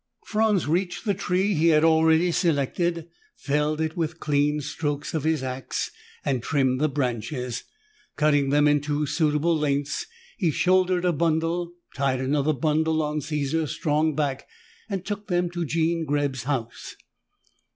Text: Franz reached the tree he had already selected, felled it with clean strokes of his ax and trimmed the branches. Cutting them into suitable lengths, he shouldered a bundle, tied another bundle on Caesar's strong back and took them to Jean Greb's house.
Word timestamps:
Franz 0.25 0.65
reached 0.67 1.05
the 1.05 1.13
tree 1.13 1.53
he 1.53 1.67
had 1.67 1.83
already 1.83 2.31
selected, 2.31 3.07
felled 3.35 3.79
it 3.79 3.95
with 3.95 4.19
clean 4.19 4.59
strokes 4.59 5.13
of 5.13 5.25
his 5.25 5.43
ax 5.43 5.91
and 6.25 6.41
trimmed 6.41 6.81
the 6.81 6.89
branches. 6.89 7.65
Cutting 8.15 8.49
them 8.49 8.67
into 8.67 9.05
suitable 9.05 9.55
lengths, 9.55 10.07
he 10.39 10.49
shouldered 10.49 11.05
a 11.05 11.13
bundle, 11.13 11.73
tied 11.93 12.19
another 12.19 12.51
bundle 12.53 13.03
on 13.03 13.21
Caesar's 13.21 13.73
strong 13.73 14.15
back 14.15 14.47
and 14.89 15.05
took 15.05 15.27
them 15.27 15.51
to 15.51 15.65
Jean 15.65 16.03
Greb's 16.05 16.45
house. 16.45 16.95